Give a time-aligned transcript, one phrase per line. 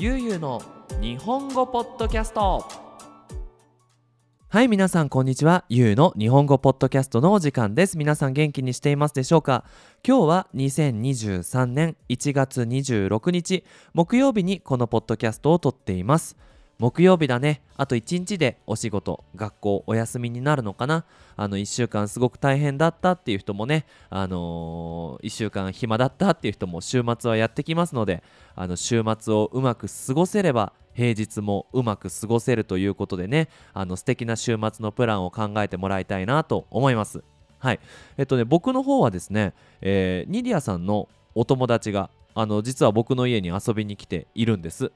[0.00, 0.62] ゆうゆうの
[1.00, 2.64] 日本語ポッドキャスト。
[4.48, 5.64] はい皆さんこんにちは。
[5.68, 7.98] ゆうの日本語ポッドキャストのお時間です。
[7.98, 9.64] 皆さん元気にしていますでしょうか？
[10.06, 16.36] 今日は2023年1月26日木曜日にこのポッドキャストを撮っています。
[16.78, 17.60] 木曜日だね。
[17.76, 21.04] あと1日でお仕事学校お休みになるのかな。
[21.36, 28.22] あの1週間すごく大変だったっていう人もねあのー、1週間暇だったっていう人も週末はやってきますので
[28.54, 37.24] あの週末をうまく過ごせれば平日もうまく過ごせるということでねあの素敵な週末のプランを考えてもらいたいなと思います。
[37.58, 37.80] はい。
[38.16, 44.92] えっとね僕の方はですね、えー、ニディアさんのお友達があの実は僕の家に遊びに来ているんです。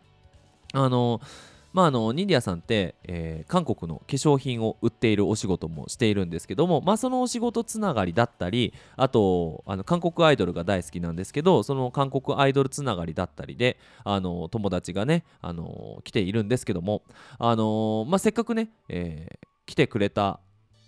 [0.74, 17.02] あのーまあ、あのニディアさんって、えー、韓国の化粧品を売っているお仕事もしているんですけども、まあ、そのお仕事つながりだったりあとあの韓国アイドルが大好きなんですけどその韓国アイドルつながりだったりであの友達がねあの来ているんですけども
[17.38, 20.40] あの、まあ、せっかくね、えー、来てくれた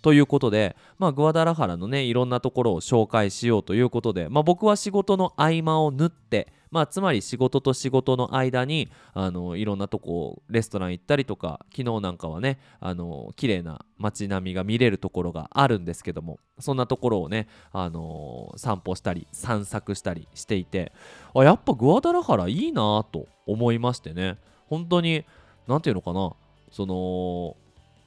[0.05, 20.91] ということで、まあ、グアダラハラのねいろんなところを紹介しようということで、まあ、僕は仕事の合間を縫ってまあ、つまり仕事と仕事の間にあのいろんなとこレストラン行ったりとか昨日なんかはねあの綺麗な街並みが見れるところがあるんですけどもそんなところをね、あの散歩したり散策したりしていて
[21.33, 24.37] あやっぱグアダラハラいいなと思いましてね。
[24.67, 25.25] 本当に
[25.67, 26.33] 何て言うのかな
[26.71, 27.55] その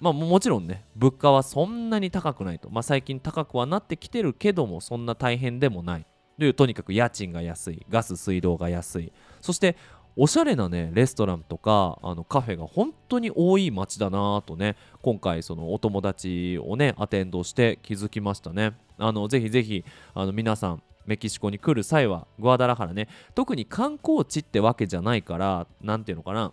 [0.00, 6.06] まあもちろんね物価はそんなに高くないと、まあ、最近高くはなってきてるけどもそんな大変でもない。
[6.38, 9.12] でとにかく家賃が安いガス水道が安い。
[9.40, 9.76] そして
[10.16, 18.74] おしゃれなねレストランとかあのカフェが本当に多い街だなとね今回そのお友達をねアテンドして気づきましたね。
[18.98, 26.52] あのぜひぜひあの皆さんメキシコに来る際はグアダラハラね特に観光地ってわけじゃないから何ていうのかな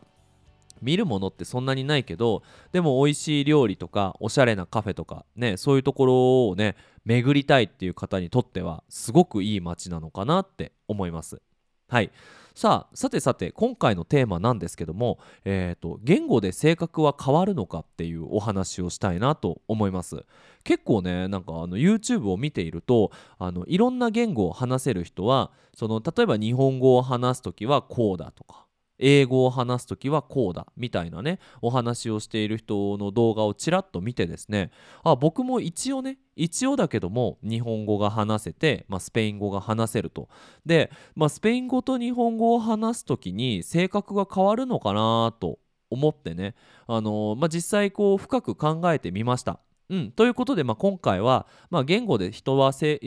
[0.86, 11.42] 見るものってそんなにないけどでも美味しい料理とかおしゃれなカフェとかねそういうところをね巡りたいっていう方にとってはすごくいい街なのかなって思います。
[11.87, 12.11] はい。
[12.55, 20.26] さあさてさて今回のテーマなんですけども、えーと、言語で性格は変わるのかっていうお話をしたいなと思います。
[20.64, 28.64] 結構ねなんかあの YouTube を見ているとあのいろんな言語を話せる人はその例えば日本語を話す時はこうだとか
[29.00, 34.72] 英語を話す時はこうだみたいなねお話をしている人の動画をちらっと見てですね。
[35.04, 40.30] あ僕も一応ね一応だけども日本語が話せて、まあ、スペイン語が話せると。
[40.66, 46.55] で、まあ、スペイン語と日本語を話す時に性格が変わるのかなと思ってね、
[46.88, 49.60] あのー、まあ、実際こう深く考えてみました。
[49.89, 53.00] うん、ということで、まあ、今回は、まあ、言語で人はせ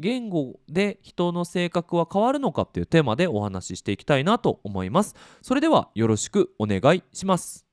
[0.00, 5.14] 言語で人の性格は変わるのかっていうテーマでお話ししていきたいなと思います。
[5.42, 7.66] それではよろしくお願いします。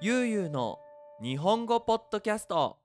[0.00, 0.78] ゆうゆうの
[1.22, 2.76] 日本語ポッドキャスト。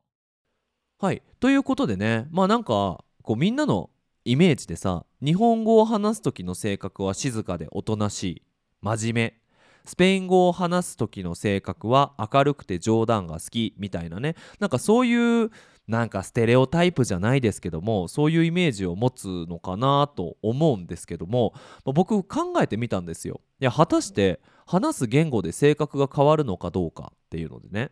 [0.99, 1.21] はい。
[1.41, 3.89] ということでねまあなんかこうみんなの
[4.23, 8.41] イメージでさ日本語を話す時の性格は静かでおとなしい
[8.81, 9.42] 真面目
[9.85, 15.51] スペイン語を話す時の性格は明るくて冗談が好きみたいなねなんかそういう
[15.87, 23.41] なんかステレオタイプじゃないですけどもそういうイメージを持つのかなと思うんですけども、僕考えてみたんですよ。
[23.59, 27.91] いや果たして話す言語で性格が変わるのかどうかっていうのでね。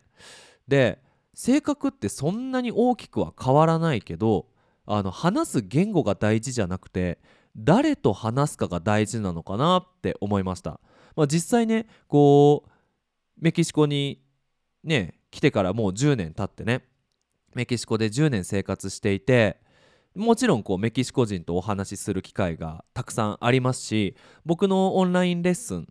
[0.66, 1.02] で
[1.34, 4.46] 性格ってそんなに大きくは変わらないけど
[4.86, 7.18] あの話す言語が大事じゃなくて
[7.56, 10.80] 誰と話すかが大事なのかなって思いました。
[11.16, 12.70] まあ、実際ねこう
[13.40, 14.20] メキシコに
[14.84, 16.84] ね来てからもう10年経ってね
[17.54, 19.58] メキシコで10年生活していて
[20.14, 24.14] もちろんこうメキシコ人とお話しする機会がたくさんありますし
[24.44, 25.88] 僕のオンラインレッスン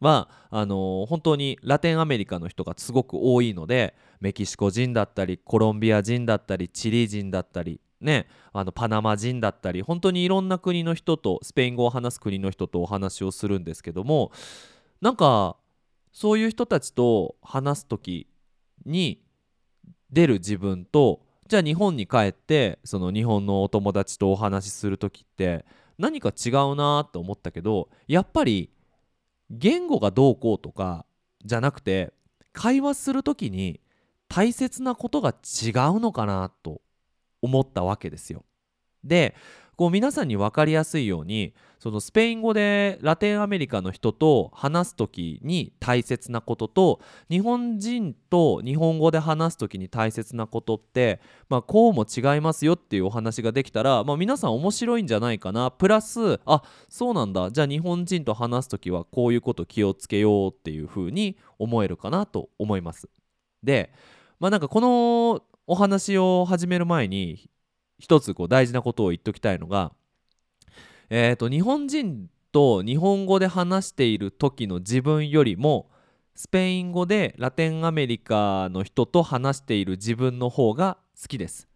[0.00, 14.32] はあのー、本当にラテンアメリカの人がすごく多いのでメキシコ人だったりコロンビア人だったりチリ人だったりねあのパナマ人だったり本当にいろんな国の人とスペイン語を話す国の人とお話をするんですけども
[15.00, 15.56] なんか
[16.12, 18.28] そういう人たちと話す時
[18.84, 19.22] に
[20.10, 25.64] 出る自分とじゃあ日本に帰ってその日本のお友達とお話しする時って
[25.98, 28.70] 何か違うなと思ったけどやっぱり
[29.50, 31.06] 言語がどうこうとか
[31.44, 32.12] じゃなくて
[32.52, 33.80] 会話する時に
[34.28, 36.80] 大切なことが違うのかなと
[37.42, 38.44] 思ったわけですよ。
[39.04, 39.34] で
[39.78, 47.00] こう皆さんに分かりやすいようにそのスペイン語でラテンアメリカの人と話す時に大切なことと
[47.30, 63.08] 日本人と日本語で話す時に大切なことって、まあ、こうも違いますよっていうお話ができたら、まあ、皆さん面白いんじゃないかなプラスあそうなんだじゃあ日本人と話す時はこういうこと気をつけようっていうふうに思えるかなと思います。
[63.62, 63.92] で
[64.40, 67.50] まあなんかこのお話を始める前に
[67.98, 69.92] 一つこう大事なことを言っときたいのが、
[71.10, 75.90] えー、と日本人と日本語で話している時の自分よりも
[76.34, 81.68] スペイン語でラテンアメリカの人と話している自分の方が好きです。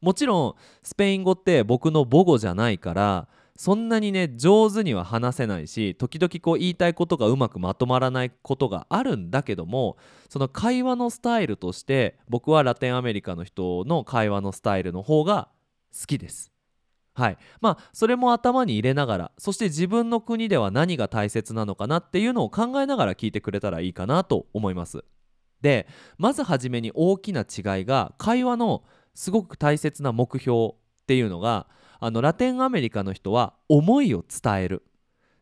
[0.00, 9.96] もちろんスペイン語って僕の母語じゃないからそんなにね上手には話せないし時々こう言いたいことがうまくまとまらないことがあるんだけども
[10.28, 15.48] その会話のスタイルとして僕はラテンアメリカの人の会話のスタイルの方が
[15.98, 16.52] 好きです。
[17.14, 25.02] はいまあそれも頭に入れながらそして自分の国では何が大切なのかなっていうのを考えながら聞いてくれたらいいかなと思います。
[25.62, 25.88] で
[26.18, 30.74] まずはじめに大きな違いが会話のすごく大切な目標っ
[31.06, 31.66] ていうのが
[32.00, 34.84] あのラテンアメリカの人は思いを伝える。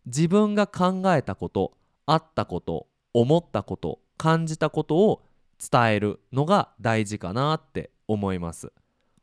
[0.06, 5.22] 自分が考えたことあったこと思ったこと感じたことを
[5.58, 8.72] 伝えるのが大事かなって思います。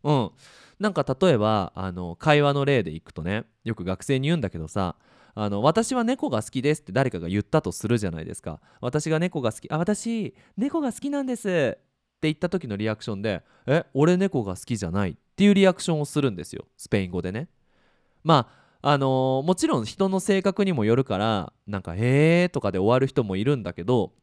[0.03, 0.31] うん、
[0.79, 4.95] なんか例えばあの会話の例でいくとねよく学生に言うんだけどさ
[5.35, 8.59] あの私は猫が好きですって誰かが言ったとするじゃないですか。
[8.81, 11.77] 私が猫が好きあ私猫が好きなんです。
[12.21, 15.11] って言った時のリアクションでえ俺猫が好きじゃない？
[15.11, 16.67] っていうリアクションをするんですよ。
[16.77, 17.47] スペイン語でね。
[18.23, 18.47] ま
[18.81, 24.13] ああのー、もちろん人の性格にもよるからなんか「へえ」とかで終わる人もいるんだけど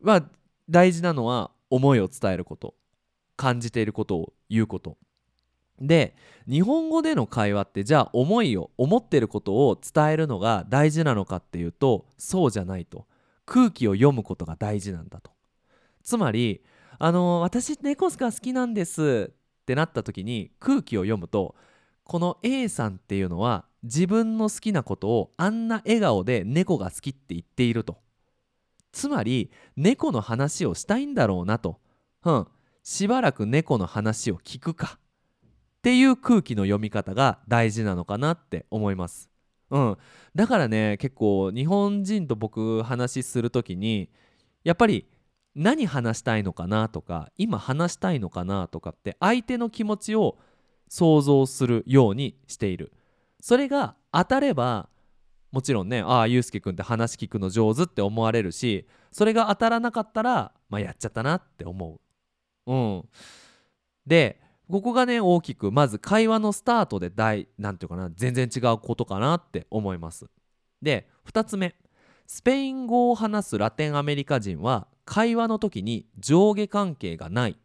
[0.00, 0.30] まあ
[0.68, 2.74] 大事なのは思いを伝えること。
[3.36, 4.98] 感じていることを言うこと。
[5.80, 6.16] で
[6.46, 13.06] 日本語での会話ってじゃあ思いを思ってることを伝えるのが大事なのかっていうとそうじゃないと。
[13.46, 15.30] 空気を読むことが大事なんだと。
[16.02, 16.62] つまり
[16.98, 21.54] あの私猫が好きなんですってなった時に空気を読むと
[22.04, 27.98] この A さんっていうのは自分の好きなことをあんな笑顔で猫が好きって言っていると。
[28.92, 31.78] つまり猫の話をしたいんだろうなと。
[32.24, 32.46] うん。
[32.82, 34.98] しばらく猫の話を聞くか。
[35.78, 39.30] っていう空気の読み方が大事なのかなって思います。
[39.70, 39.96] うん、
[40.34, 44.08] だからね結構日本人と僕話する時に
[44.64, 45.06] やっぱり
[45.54, 50.38] 何話したいのかなとか今話したいのかなとかって相手の気持ちを
[50.88, 52.92] 想像するようにしている。
[53.40, 54.88] それが当たれば
[55.52, 62.00] もちろんねああゆうすけくんって話聞くの上手って思われるしそれが当たらなかったらまあやっちゃったなって思
[62.66, 62.72] う。
[62.72, 63.08] うん。
[64.06, 64.40] で
[64.70, 70.26] ここがね大きくまず会話のスタートで大なんていうかな全然違うことかなって思います。
[70.82, 71.74] で2つ目。
[72.30, 77.56] スペイン語を話すラテンアメリカ人は会話の時に上下関係がない。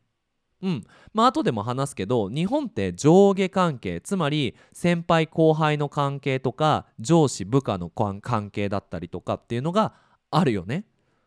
[0.62, 0.84] うん。
[1.14, 9.94] まあ後でも話すけど日本って上下関係つまり先輩後輩の関係とか上司部下の関係だったりとかっていうのが
[10.32, 10.86] あるよね。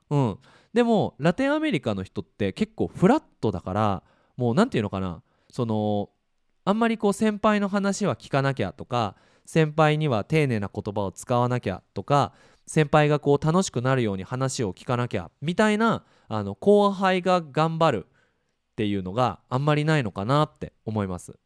[0.08, 0.38] うん。
[0.72, 4.02] でもラテンアメリカの人って結構フラットだから
[4.38, 5.22] もう何て言うのかな。
[5.52, 6.08] その
[6.64, 12.32] あんまりこう先輩の話は聞かなきゃとか先輩には丁寧な言葉を使わなきゃとか
[12.66, 21.38] 先輩がこう楽しくなるように話を聞かなきゃみたいなあの後輩が頑張るっていうのがあんまりないのかなって思います。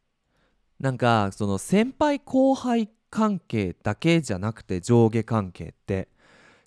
[0.79, 6.07] なんかその先輩後輩関係だけじゃなくて上下関係って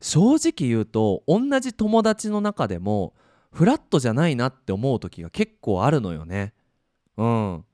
[0.01, 3.15] 正直言うと同じ友達の中でも
[3.51, 6.53] フラットじゃないなって思う時が結構あるのよね。
[7.17, 7.65] うん。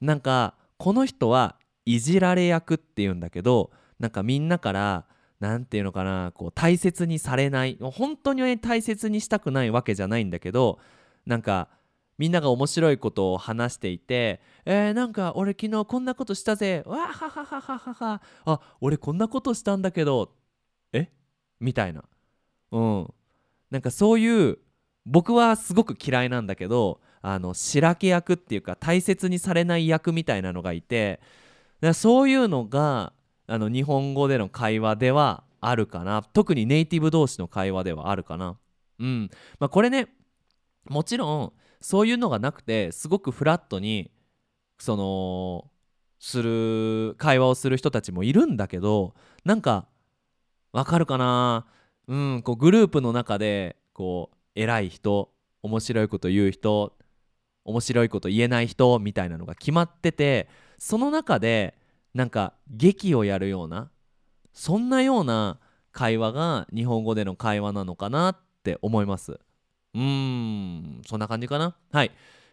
[0.00, 5.06] なんかこの人はいじられ役っていうんだけどなんかみんなから
[5.40, 10.78] 何て言うのかなこう大切にされない本当に大切にしたくないわけじゃないんだけど
[11.26, 11.68] なんか
[12.18, 20.32] みんなが面白いことを話していて「えー、なんか俺昨日こんなことしたぜわははははははあ俺こんなことしたんだけど
[20.92, 21.10] え？
[21.60, 22.04] みたいな。
[22.72, 23.14] うん。
[23.70, 24.58] なんかそういう
[25.06, 31.20] 僕はすごく嫌いなんだけどあの白け役っていうか大切にされない役みたいなのがいて
[31.94, 33.12] そういうのが
[33.48, 36.22] あの日本語での会話ではあるかな。
[36.22, 38.56] 特にネイティブ同士の会話ではあるかな。
[39.00, 39.30] うん。
[39.58, 40.06] まあこれね
[40.84, 44.10] もちろんそういうのがなくてすごくフラットに
[44.78, 45.70] その
[46.20, 49.14] する会話をする人たちもいるんだけど
[49.44, 49.86] なんか
[50.72, 51.66] わかるかな？
[52.06, 55.30] うんこうグループの中でこう偉い人
[55.62, 56.96] 面白いこと言う人
[57.64, 61.77] 面白いこと言えない人みたいなのが決まっててその中で
[62.14, 63.90] なんか劇をやるような
[64.52, 65.58] そんなような
[65.92, 69.32] 会話が日本語での会話なのかなって思います。
[69.32, 71.76] うーんそんな感じかな？
[71.92, 72.10] はい。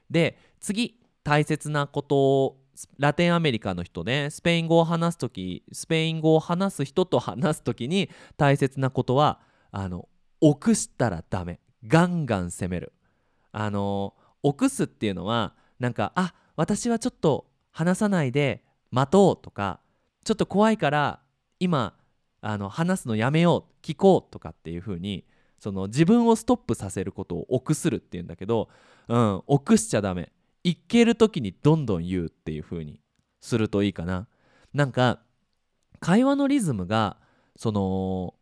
[0.10, 2.58] で次大切なことを
[2.98, 9.40] ラテンアメリカの人ねスペイン語を話す時スペイン語を話す人と話す時に大切なことは
[9.72, 10.10] あの
[10.42, 11.60] 臆したらダメ。
[11.88, 12.94] ガンガン攻める。
[13.52, 18.65] あの臆すっていうのはなんかあ私はちょっと話さないで
[18.96, 19.82] 待とうとか
[20.24, 21.20] ちょっと怖いから
[21.60, 21.94] 今
[22.40, 25.26] あの話すのやめよう聞こうとかっていう風に
[25.60, 28.70] その自分をストップさせることを臆するっていうんだけど、
[29.10, 30.32] うん、臆しちゃダメ。
[30.64, 33.00] いける時にどんどん言うっていう風に
[33.42, 34.28] するといいかな。
[34.74, 35.20] なんか
[36.00, 37.18] 会話のリズムが
[37.56, 38.34] その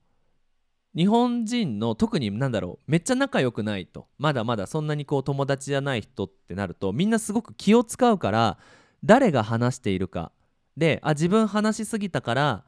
[0.95, 4.07] 日本人の特になんだろうめっちゃ仲良くないと。
[4.17, 8.57] まだまだそんなにこう友達じゃない人ってなるとみんなすごく気を使うから
[9.03, 10.31] 誰が話しているか
[10.77, 12.63] であ自分話しすぎたから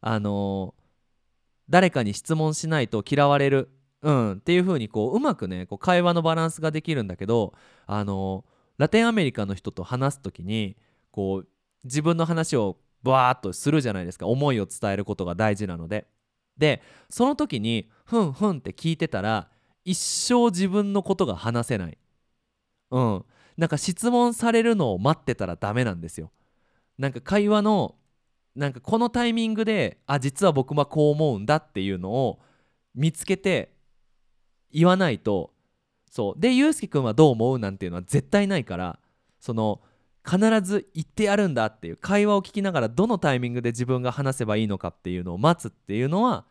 [0.00, 0.82] あのー
[1.70, 3.68] 誰かに質問しないと嫌われる、
[4.00, 7.52] うん、っていう風にこううまくねこう会話のバランスができるんだけど
[7.86, 10.76] あのーラテンアメリカの人と話す時に
[11.10, 11.48] こう
[11.84, 16.06] 自分の話をバーッとするじゃないですか思いを伝えることが大事なので。
[16.56, 19.48] でその時にふんふんって聞いてたら
[19.84, 21.98] 一生自分のことが話せない。
[22.90, 23.24] うん。
[23.56, 26.30] なんか質問されるのを待ってたらダメなんですよ。
[26.98, 27.94] なんか会話の
[28.54, 32.40] なんかこのタイミングであ実は僕はこう思うんだっていうのを
[32.94, 33.72] 見つけて
[34.72, 35.52] 言わないと
[36.10, 36.40] そう。
[36.40, 38.98] でゆうすけくんはどう思うなんていうのは絶対ないから
[39.38, 39.80] その
[40.28, 46.44] 必ず言ってやるんだっていう会話を聞きながらどのタイミングで自分が話せばいいのかっていうのを待つっていうのは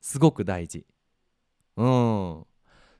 [0.00, 0.86] すごく大事。
[1.76, 2.46] うん。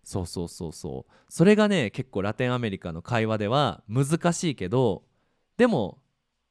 [0.03, 1.13] そうそうそうそう。
[1.29, 5.05] それがね結構ラテンアメリカの会話では難しいけど
[5.57, 5.99] でも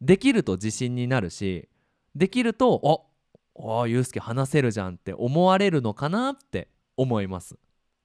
[0.01, 1.67] できると自信になるし
[2.15, 3.07] できると
[3.55, 7.57] ああゆうすけ話せるじゃんって思われるのかなって思います。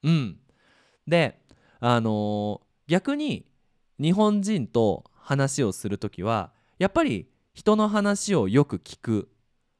[0.03, 0.39] うん。
[1.07, 1.39] で
[1.79, 3.45] あのー逆に
[3.99, 9.29] 日本人と話をする時はやっぱり人の話をよく聞く、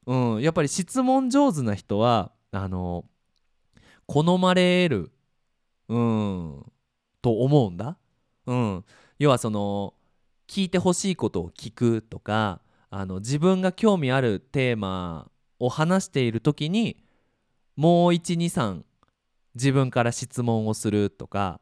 [0.05, 3.05] うん、やっぱり質問上手な人はあの
[4.05, 5.12] 好まれる、
[5.89, 6.65] うん、
[7.22, 7.98] と思うんだ、
[8.46, 8.86] うん、
[9.20, 9.93] 要はその
[10.53, 17.03] 聞いてほしいことを聞くとかあの自分が興味あるテーマを話している時に
[17.75, 18.83] もう123
[19.55, 21.60] 自分から質問をするとか、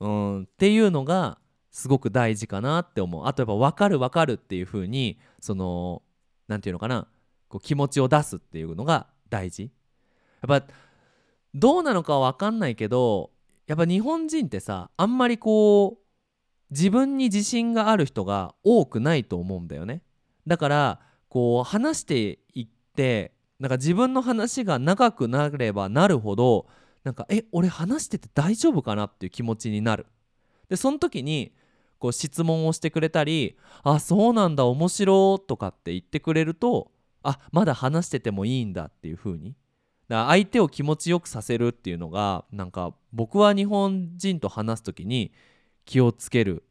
[0.00, 1.38] うん、っていうのが
[1.70, 3.26] すごく大事かなって思う。
[3.28, 6.02] あとやっぱ分かる分かるっていう風にその
[6.48, 7.06] 何て言うのかな
[7.48, 9.70] こう気持ちを出すっていうのが大事。
[10.42, 10.66] やっぱ
[11.54, 13.30] どうなのかは分かんないけど
[13.68, 16.09] やっぱ日本人ってさあんまりこう
[16.70, 20.02] 自分に自信がある人が多くないと思うんだよね。
[20.46, 26.66] だからこう話していってなんか自分の話が長くなればなるほど
[27.04, 30.06] なんかえ俺話してて大丈夫かなっていう気持ちになる。
[30.68, 31.52] でその時に
[31.98, 36.90] こう質問をしてくれたり「あそうなんだ面白」とかって言ってくれると
[37.22, 39.54] あまだ話しててもいいんだっていう風に。
[40.08, 45.32] だから相手を気持ちよくさせるっていうのがなんか僕は日本人と話す時に
[45.84, 46.64] 気をつける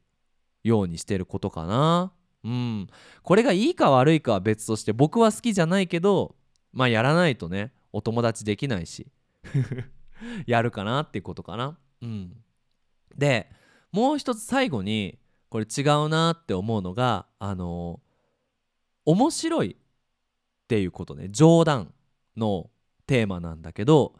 [0.64, 2.12] ようにしてることかな。
[2.44, 2.88] うん。
[3.24, 6.36] これがいいか悪いかは別として僕は好きじゃないけど
[6.72, 9.08] まあやらないとねお友達できないし
[10.48, 11.78] やるかなっていうことかな。
[12.02, 12.44] うん。
[13.16, 13.52] で
[13.92, 18.00] もう一つ最後にこれ違うなって思うのがあの
[19.06, 19.76] 面白いっ
[20.68, 21.28] ていうことね。
[21.30, 21.94] 冗談
[22.38, 22.70] の
[23.08, 24.14] テーマなんだけど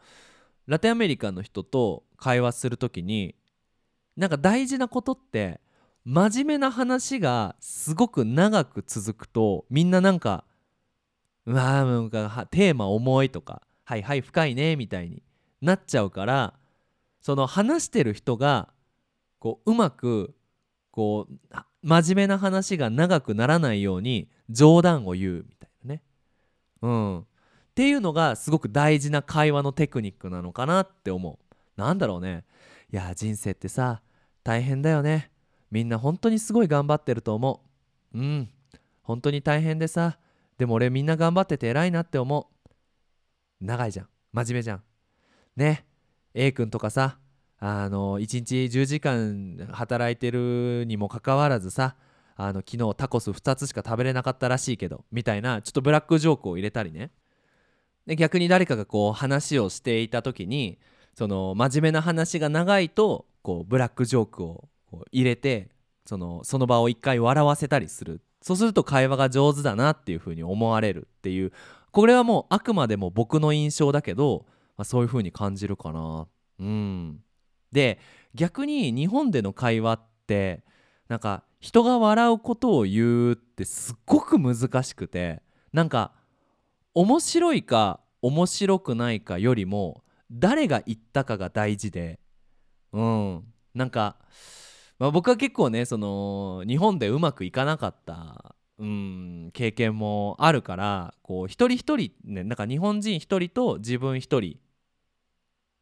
[0.66, 3.34] ラテンアメリカの人と会話する時に
[4.20, 5.62] なんか大事なことって
[6.04, 10.44] 真面目な話がすごく長く続くとみんななんか
[11.46, 15.22] 「うわーなんかテーマ重い」とか「はいはい深いね」みたいに
[15.62, 16.52] なっちゃうから
[17.22, 18.68] その話してる人が
[19.38, 20.34] こううまく
[20.90, 26.02] こう真面目な話が長くならないように冗談を言うみたいなね。
[26.82, 27.24] うん、っ
[27.74, 31.80] ていうのがすごく大事な会話のテクニックなのかなって思う。
[31.80, 32.44] なんだろうね。
[32.92, 34.02] いや人生ってさ
[34.42, 35.30] 大変だよね。
[35.70, 37.62] みんな本当にすごい頑張ってると思
[38.14, 38.18] う。
[38.18, 38.50] うん
[39.02, 40.18] 本当に大変でさ
[40.58, 42.68] でも俺みんな頑張ってて偉いなって思う。
[43.60, 44.82] 長いじゃん真面目じゃん。
[45.56, 45.86] ね
[46.34, 47.18] A 君とかさ
[47.58, 51.96] あの1日10時間働いてるにもかかわらずさ
[52.36, 57.10] あの昨日タコス2つしか食べれなかったらしいけどみたいなちょっとブラックジョークを入れたりね
[58.06, 60.78] で逆に誰かがこう話をしていた時に
[61.14, 65.70] その真面目な話が長いとこうブラックジョークをこう入れて
[66.06, 68.20] そのその場を一回笑わせたりする。
[68.42, 71.52] そうすると会話が上手だなっていうふうに思われるっていう。
[71.92, 76.26] これはもうあくまでも僕の印象だけど、まあ、そういうふうに感じるかな。
[76.58, 77.20] うん。
[77.72, 77.98] で
[78.34, 80.64] 逆に日本での会話って
[81.08, 85.42] なんか人が笑うことを言うってすっごく難しくて
[85.72, 86.12] なんか
[86.94, 92.18] 面白いか面白くないかよりも誰が言ったかが大事で
[92.92, 93.44] うん
[93.74, 94.16] なんか、
[94.98, 104.58] まあ、僕は結構ねその日本でうまくいかなかったうん経験もあるからこう一人一人ねなんか日本人一人と自分一人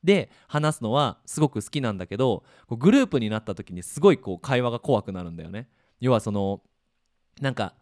[0.04, 5.68] で話すのはすごく好きなんだけどグループになった時にすごいこう会話が怖くなるんだよね。
[6.00, 6.62] 要はその
[7.40, 7.74] なんか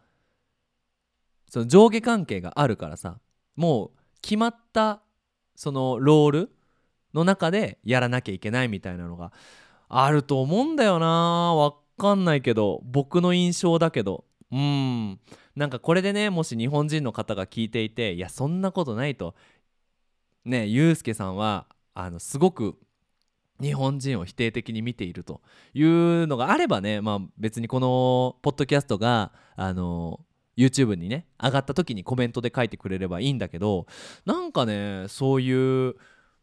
[1.49, 3.19] その上下関係があるからさ
[3.55, 3.91] もう
[4.21, 5.01] 決まった
[5.55, 6.56] そのロール
[7.13, 9.31] の中でやらなきゃいけないみたいなのが
[9.89, 11.55] あると思うんだよな。
[11.55, 14.25] わかんないけど僕の印象だけど。
[14.51, 15.19] うん。
[15.55, 19.35] なんかこれでねもし日本人の方が聞いていていやそんなことないと。
[20.45, 22.77] ねゆうすけさんはあのすごく
[23.59, 25.41] 日本人を否定的に見ていると。
[25.73, 30.21] いうのがあればね、まあ、別にこのポッドキャストがあの
[30.57, 33.85] YouTube にね上がった時にコメントで書いてくれればいいんだけど
[34.25, 35.95] なんかねそういう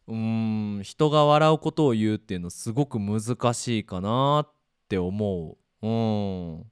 [0.07, 4.53] うん人が笑うことを言うっていうのすごく難しいかなっ
[4.89, 5.87] て思う。
[5.87, 6.65] うん。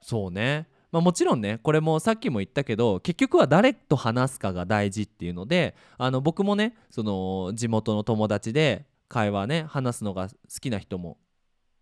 [0.00, 0.68] そうね。
[0.94, 11.18] まあ、もちろんねこれもさっきも言ったけど結局は誰と話すかが大事っていうのであの僕もねその地元の友達で会話ね話すのが好きな人も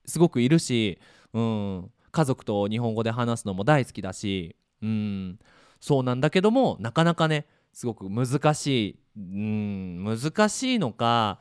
[0.07, 0.99] すごくいるし、
[1.35, 5.39] うん、家族と日本語で話すのも大好きだし、うん、
[5.79, 11.39] そうなんだけどもなかなかねすごく難しい、うん、難しいのか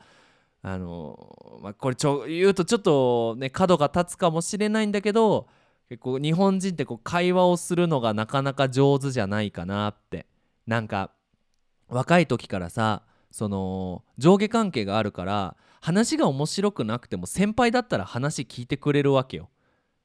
[0.62, 5.48] あの、まあ、これちょ言うとちょっとね角が立つかもしれないんだけど
[5.88, 10.26] 結構日本人ってこう会話をするのがなかなか上手じゃないかなって。
[10.66, 11.10] なんか
[11.88, 19.48] 若い時からさその上下関係があるから話が面白くなくても先輩だったら話聞いてくれるわけよ。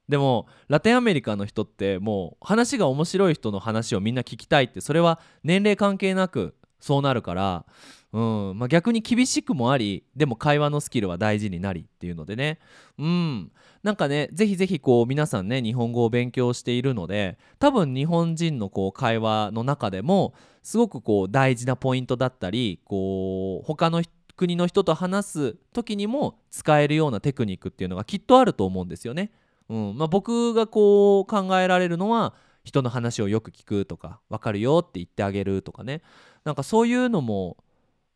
[0.08, 7.64] でもラテンアメリカの人ってもう話が面白い人の話をみんな聞きたいってそれは年齢関係なくそうなるから
[8.12, 8.18] う
[8.52, 8.58] ん。
[8.58, 12.58] まあ、逆に厳しくもありでも会話のスキルは大事になりっていうのでね。
[12.98, 13.52] うん。
[13.82, 24.02] なんかねぜひぜひこう皆さんね日本語を勉強しているので多分日本人のこう会話の中でもすごくこう大事なポイントだったりこう他の
[24.36, 29.32] 国の人と話す時にも使えるようなテクニックっていうのがきっとあると思うんですよね。
[29.68, 29.98] うん。
[29.98, 36.02] まあ、僕がこう考えられるのは人の話をよく聞くとか分かるよって言ってあげるとかね。
[36.44, 37.56] なんかそういうのも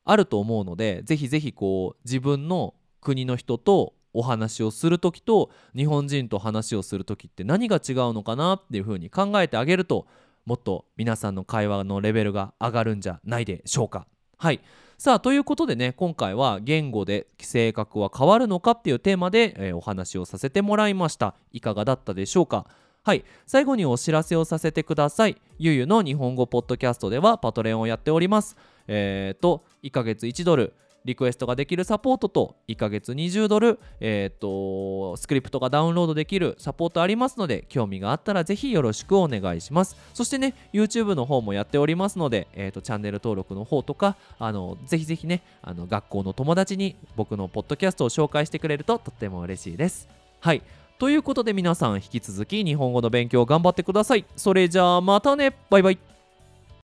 [0.04, 10.06] あると思うのでぜひぜひこう自分の国の人とお話をする時と日本人と話をする時って何が違うのかなっていうふうに考えてあげると
[10.44, 14.06] もっと皆さんの会話のレベルが上がるんじゃないでしょうか。
[14.38, 14.60] はい。
[14.98, 21.34] さあということでね今回は言語で性格は変わるのかっていうテーマで、えー、お話をさせてもらいました。
[21.52, 22.66] いかがだったでしょうか？
[23.04, 23.24] はい。
[23.46, 25.36] 最後にお知らせをさせてください。
[25.58, 28.56] ゆゆの日本語ポッドキャストではパトレオンをやっております。
[28.86, 30.72] えっ、ー、と1ヶ月1ドル。
[31.04, 39.96] リクエストができるサポートと1ヶ月20ドル、えーと、スクリプトがダウンロードできるサポートありますので興味があったらぜひよろしくお願いします。
[40.14, 50.08] そしてね YouTube の方もやっておりますので、えーと、チャンネル登録の方とかあのぜひぜひねあの学校の友達に僕のポッドキャストを紹介してくれるととっても嬉しいです。
[50.38, 50.62] はい。
[51.02, 54.24] ということで皆さん引き続き日本語の勉強頑張ってください。
[54.36, 55.52] それじゃあまたね。
[55.68, 56.11] バイバイ。